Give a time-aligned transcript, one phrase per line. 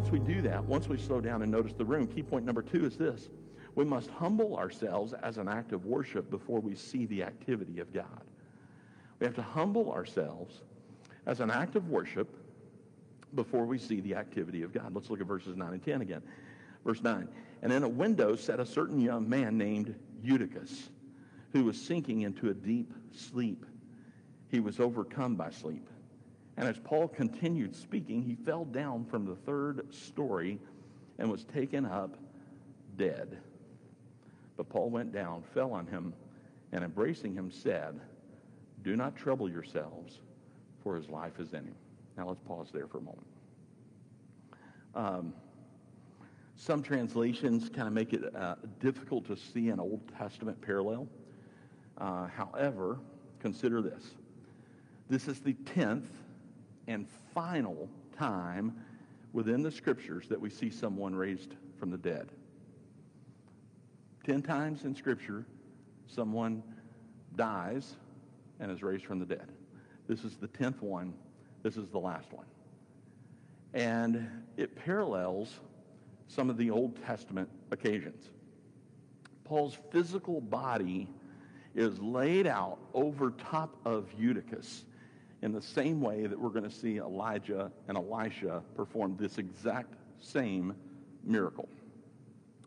[0.00, 2.62] once we do that, once we slow down and notice the room, key point number
[2.62, 3.28] two is this.
[3.74, 7.92] We must humble ourselves as an act of worship before we see the activity of
[7.92, 8.24] God.
[9.18, 10.62] We have to humble ourselves
[11.26, 12.34] as an act of worship
[13.34, 14.94] before we see the activity of God.
[14.94, 16.22] Let's look at verses 9 and 10 again.
[16.82, 17.28] Verse 9.
[17.60, 20.88] And in a window sat a certain young man named Eutychus,
[21.52, 23.66] who was sinking into a deep sleep.
[24.48, 25.89] He was overcome by sleep.
[26.60, 30.58] And as Paul continued speaking, he fell down from the third story
[31.18, 32.18] and was taken up
[32.98, 33.38] dead.
[34.58, 36.12] But Paul went down, fell on him,
[36.72, 37.98] and embracing him said,
[38.82, 40.20] Do not trouble yourselves,
[40.82, 41.74] for his life is in him.
[42.18, 43.26] Now let's pause there for a moment.
[44.94, 45.32] Um,
[46.56, 51.08] some translations kind of make it uh, difficult to see an Old Testament parallel.
[51.96, 52.98] Uh, however,
[53.40, 54.10] consider this.
[55.08, 56.10] This is the tenth
[56.90, 57.88] and final
[58.18, 58.74] time
[59.32, 62.28] within the scriptures that we see someone raised from the dead.
[64.24, 65.46] Ten times in Scripture,
[66.08, 66.64] someone
[67.36, 67.94] dies
[68.58, 69.48] and is raised from the dead.
[70.08, 71.14] This is the tenth one.
[71.62, 72.46] This is the last one.
[73.72, 75.60] And it parallels
[76.26, 78.30] some of the Old Testament occasions.
[79.44, 81.08] Paul's physical body
[81.76, 84.84] is laid out over top of Eutychus
[85.42, 89.94] in the same way that we're going to see Elijah and Elisha perform this exact
[90.20, 90.74] same
[91.24, 91.68] miracle.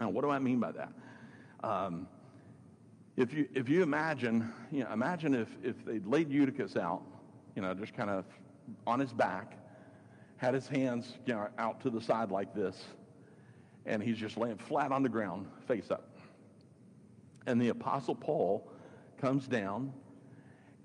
[0.00, 0.92] Now, what do I mean by that?
[1.62, 2.06] Um,
[3.16, 7.02] if you if you imagine, you know, imagine if if they'd laid Eutychus out,
[7.56, 8.24] you know, just kind of
[8.86, 9.58] on his back,
[10.36, 12.76] had his hands you know, out to the side like this,
[13.86, 16.16] and he's just laying flat on the ground, face up.
[17.46, 18.70] And the apostle Paul
[19.20, 19.92] comes down,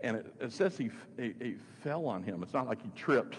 [0.03, 2.43] and it, it says he, he, he fell on him.
[2.43, 3.37] It's not like he tripped,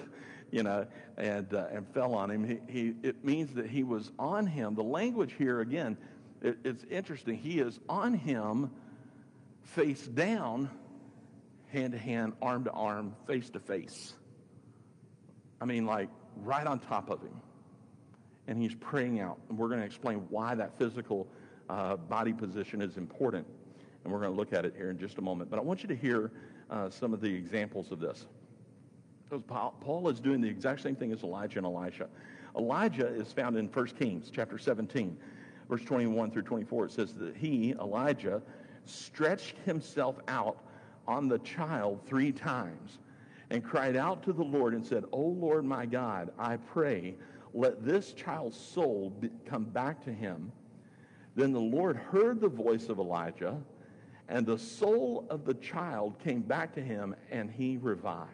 [0.50, 0.86] you know,
[1.16, 2.44] and uh, and fell on him.
[2.44, 4.74] He, he it means that he was on him.
[4.74, 5.96] The language here again
[6.44, 7.36] it, it's interesting.
[7.38, 8.70] He is on him
[9.62, 10.70] face down,
[11.68, 14.12] hand to hand, arm to arm, face to face.
[15.60, 17.40] I mean, like right on top of him.
[18.46, 19.38] And he's praying out.
[19.48, 21.26] And we're going to explain why that physical
[21.70, 23.46] uh, body position is important.
[24.04, 25.48] And we're going to look at it here in just a moment.
[25.48, 26.30] But I want you to hear
[26.70, 28.26] uh, some of the examples of this.
[29.28, 29.42] Because
[29.80, 32.08] Paul is doing the exact same thing as Elijah and Elisha.
[32.56, 35.16] Elijah is found in 1 Kings chapter 17
[35.68, 38.42] verse 21 through 24, it says that he, Elijah,
[38.84, 40.58] stretched himself out
[41.06, 42.98] on the child three times
[43.50, 47.14] and cried out to the Lord and said, O Lord my God, I pray,
[47.52, 50.50] let this child's soul be, come back to him.
[51.36, 53.56] Then the Lord heard the voice of Elijah,
[54.28, 58.30] and the soul of the child came back to him, and he revived.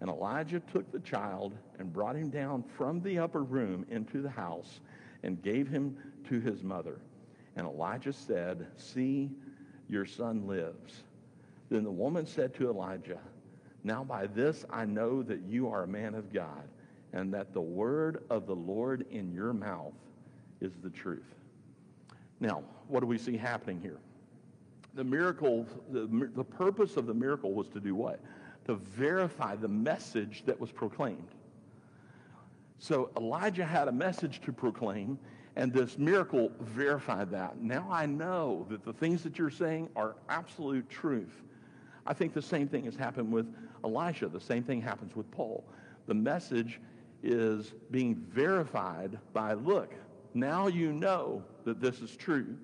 [0.00, 4.30] And Elijah took the child and brought him down from the upper room into the
[4.30, 4.80] house
[5.22, 5.96] and gave him
[6.28, 7.00] to his mother.
[7.56, 9.30] And Elijah said, See,
[9.88, 11.04] your son lives.
[11.70, 13.20] Then the woman said to Elijah,
[13.82, 16.68] Now by this I know that you are a man of God,
[17.12, 19.94] and that the word of the Lord in your mouth
[20.60, 21.34] is the truth.
[22.40, 23.98] Now, what do we see happening here?
[24.94, 28.20] The miracle, the, the purpose of the miracle was to do what?
[28.66, 31.28] To verify the message that was proclaimed.
[32.78, 35.18] So Elijah had a message to proclaim,
[35.56, 37.60] and this miracle verified that.
[37.60, 41.42] Now I know that the things that you're saying are absolute truth.
[42.06, 43.46] I think the same thing has happened with
[43.82, 44.28] Elisha.
[44.28, 45.64] The same thing happens with Paul.
[46.06, 46.80] The message
[47.22, 49.94] is being verified by, look,
[50.34, 52.56] now you know that this is true.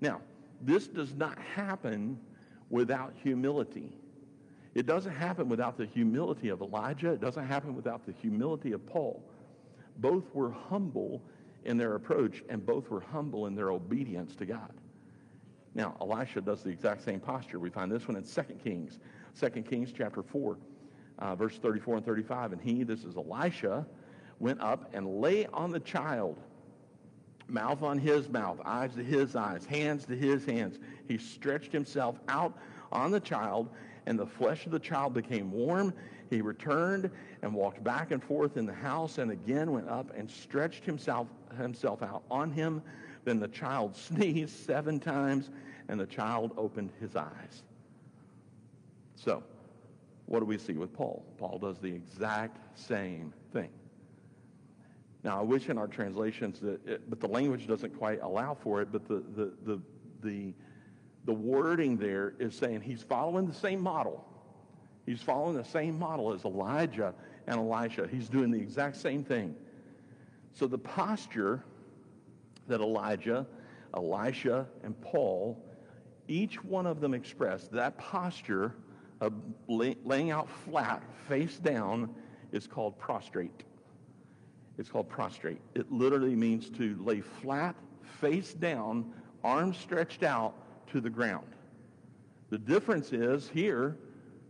[0.00, 0.20] Now,
[0.60, 2.18] this does not happen
[2.68, 3.96] without humility.
[4.74, 7.12] It doesn't happen without the humility of Elijah.
[7.12, 9.22] It doesn't happen without the humility of Paul.
[9.98, 11.22] Both were humble
[11.64, 14.72] in their approach, and both were humble in their obedience to God.
[15.74, 17.58] Now, Elisha does the exact same posture.
[17.58, 18.98] We find this one in 2 Kings.
[19.38, 20.58] 2 Kings chapter 4,
[21.18, 22.52] uh, verse 34 and 35.
[22.52, 23.86] And he, this is Elisha,
[24.38, 26.40] went up and lay on the child,
[27.50, 30.78] mouth on his mouth, eyes to his eyes, hands to his hands.
[31.08, 32.56] He stretched himself out
[32.92, 33.68] on the child,
[34.06, 35.92] and the flesh of the child became warm.
[36.30, 37.10] He returned
[37.42, 41.26] and walked back and forth in the house and again went up and stretched himself,
[41.56, 42.82] himself out on him.
[43.24, 45.50] Then the child sneezed seven times
[45.88, 47.62] and the child opened his eyes.
[49.16, 49.42] So,
[50.26, 51.24] what do we see with Paul?
[51.36, 53.68] Paul does the exact same thing.
[55.22, 58.80] Now, I wish in our translations that, it, but the language doesn't quite allow for
[58.80, 59.80] it, but the, the, the,
[60.22, 60.54] the
[61.24, 64.24] the wording there is saying he's following the same model.
[65.06, 67.14] He's following the same model as Elijah
[67.46, 68.08] and Elisha.
[68.10, 69.54] He's doing the exact same thing.
[70.54, 71.62] So the posture
[72.68, 73.46] that Elijah,
[73.94, 75.62] Elisha, and Paul,
[76.28, 78.74] each one of them expressed, that posture
[79.20, 79.32] of
[79.68, 82.14] lay, laying out flat, face down,
[82.52, 83.64] is called prostrate.
[84.80, 85.60] It's called prostrate.
[85.74, 87.76] It literally means to lay flat,
[88.18, 89.12] face down,
[89.44, 90.54] arms stretched out
[90.88, 91.46] to the ground.
[92.48, 93.98] The difference is here,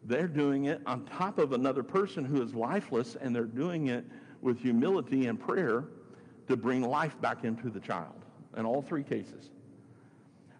[0.04, 4.04] they're doing it on top of another person who is lifeless, and they're doing it
[4.40, 5.84] with humility and prayer
[6.46, 8.24] to bring life back into the child
[8.56, 9.50] in all three cases.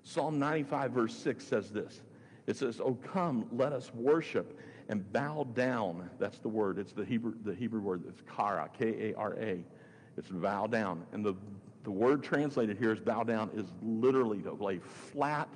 [0.03, 2.01] Psalm 95, verse 6 says this.
[2.49, 4.59] It says, Oh, come, let us worship
[4.91, 6.11] and bow down.
[6.19, 6.77] That's the word.
[6.77, 8.03] It's the Hebrew, the Hebrew word.
[8.09, 9.65] It's kara, K-A-R-A.
[10.19, 11.07] It's bow down.
[11.13, 11.35] And the,
[11.85, 15.49] the word translated here as bow down is literally to lay flat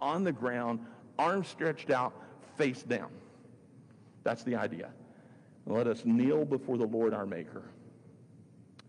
[0.00, 0.80] on the ground,
[1.16, 2.12] arms stretched out,
[2.56, 3.08] face down.
[4.24, 4.90] That's the idea.
[5.64, 7.62] Let us kneel before the Lord our Maker.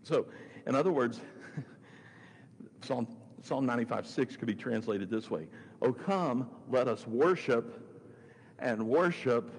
[0.02, 0.26] So,
[0.66, 1.20] in other words,
[2.82, 3.06] Psalm,
[3.42, 5.46] Psalm 95, 6 could be translated this way.
[5.82, 7.80] Oh, come, let us worship
[8.58, 9.52] and worship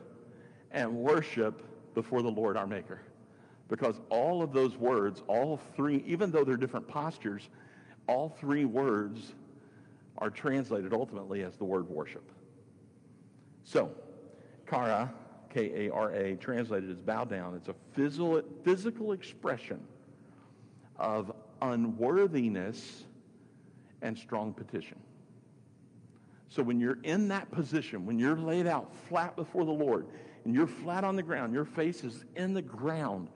[0.72, 1.64] and worship
[1.94, 3.02] before the Lord our Maker.
[3.68, 7.50] Because all of those words, all three, even though they're different postures,
[8.08, 9.34] all three words
[10.20, 12.30] are translated ultimately as the word worship.
[13.64, 13.92] So,
[14.68, 15.12] kara,
[15.50, 17.56] K-A-R-A, translated as bow down.
[17.56, 19.82] It's a physical, physical expression
[20.98, 21.32] of
[21.62, 23.06] unworthiness
[24.02, 24.98] and strong petition.
[26.50, 30.06] So when you're in that position, when you're laid out flat before the Lord,
[30.46, 33.30] and you're flat on the ground, your face is in the ground,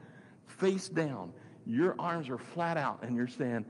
[0.45, 1.33] face down,
[1.65, 3.65] your arms are flat out, and you're saying,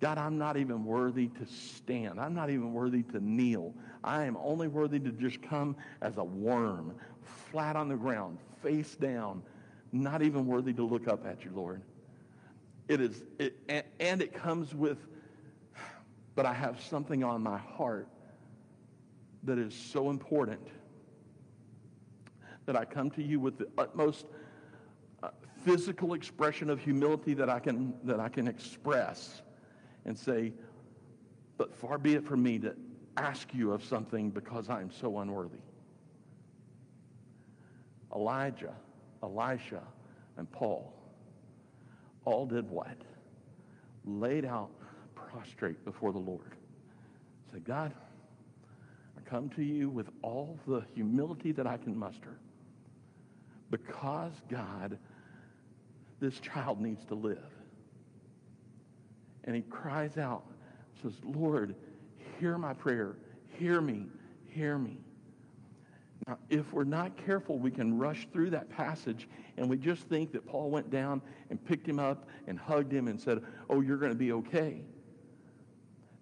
[0.00, 2.20] God, I'm not even worthy to stand.
[2.20, 3.72] I'm not even worthy to kneel.
[4.04, 6.94] I am only worthy to just come as a worm,
[7.50, 9.42] flat on the ground, face down,
[9.92, 11.80] not even worthy to look up at you, Lord.
[12.88, 14.98] It is, it, and, and it comes with,
[16.34, 18.08] but I have something on my heart
[19.44, 20.60] that is so important
[22.66, 24.26] that I come to you with the utmost
[25.22, 25.30] uh,
[25.64, 29.42] physical expression of humility that I can that I can express
[30.04, 30.52] and say,
[31.56, 32.76] but far be it from me to
[33.16, 35.58] ask you of something because I am so unworthy.
[38.14, 38.74] Elijah,
[39.22, 39.82] Elisha,
[40.36, 40.92] and Paul
[42.24, 42.96] all did what?
[44.04, 44.70] Laid out
[45.14, 46.52] prostrate before the Lord.
[47.52, 47.92] Said, God,
[49.16, 52.38] I come to you with all the humility that I can muster
[53.70, 54.98] because, God,
[56.20, 57.38] this child needs to live.
[59.44, 60.44] And he cries out,
[61.02, 61.74] says, Lord,
[62.38, 63.16] hear my prayer.
[63.58, 64.06] Hear me.
[64.48, 64.98] Hear me.
[66.26, 70.32] Now, if we're not careful, we can rush through that passage and we just think
[70.32, 73.96] that Paul went down and picked him up and hugged him and said, Oh, you're
[73.96, 74.82] going to be okay.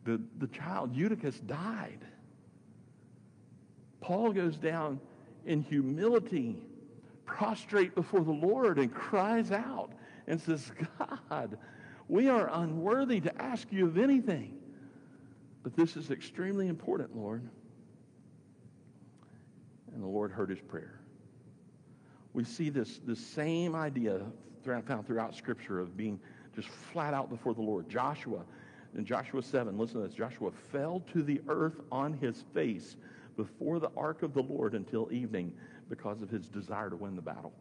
[0.05, 2.01] The, the child, Eutychus, died.
[4.01, 5.01] Paul goes down
[5.47, 6.63] in humility
[7.27, 9.93] prostrate before the Lord and cries out
[10.27, 11.59] and says, God,
[12.09, 14.57] we are unworthy to ask you of anything.
[15.63, 17.43] But this is extremely important, Lord.
[19.95, 21.01] And the Lord heard his prayer.
[22.33, 24.21] We see this, this same idea
[24.65, 26.19] found throughout Scripture of being
[26.55, 27.89] just flat out before the Lord.
[27.89, 28.41] Joshua,
[28.97, 30.17] in Joshua 7, listen to this.
[30.17, 32.97] Joshua fell to the earth on his face
[33.37, 35.53] before the ark of the Lord until evening
[35.89, 37.53] because of his desire to win the battle.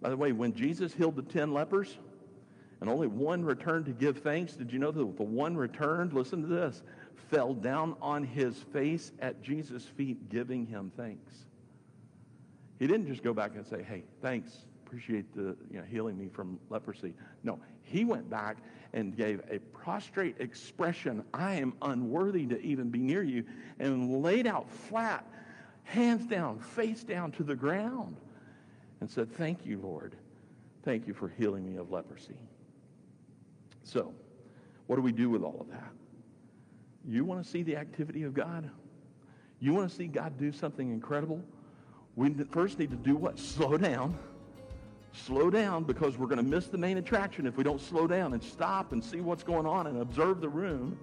[0.00, 1.96] By the way, when Jesus healed the 10 lepers
[2.80, 6.42] and only one returned to give thanks, did you know that the one returned, listen
[6.42, 6.82] to this,
[7.30, 11.32] fell down on his face at Jesus' feet giving him thanks.
[12.78, 16.28] He didn't just go back and say, hey, thanks, appreciate the you know, healing me
[16.28, 17.14] from leprosy.
[17.42, 18.58] No, he went back
[18.92, 23.44] and gave a prostrate expression, I am unworthy to even be near you,
[23.78, 25.26] and laid out flat
[25.86, 28.16] hands down, face down to the ground,
[29.00, 30.14] and said, Thank you, Lord.
[30.84, 32.36] Thank you for healing me of leprosy.
[33.82, 34.12] So,
[34.86, 35.90] what do we do with all of that?
[37.08, 38.68] You want to see the activity of God?
[39.60, 41.42] You want to see God do something incredible?
[42.14, 43.38] We first need to do what?
[43.38, 44.18] Slow down.
[45.12, 48.32] Slow down because we're going to miss the main attraction if we don't slow down
[48.32, 50.98] and stop and see what's going on and observe the room.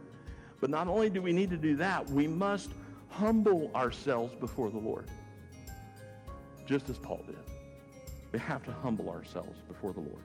[0.60, 2.70] But not only do we need to do that, we must
[3.18, 5.08] humble ourselves before the Lord,
[6.66, 7.38] just as Paul did.
[8.32, 10.24] We have to humble ourselves before the Lord.